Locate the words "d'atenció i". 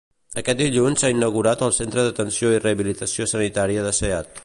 2.07-2.65